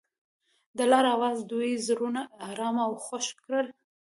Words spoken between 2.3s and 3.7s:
ارامه او خوښ کړل.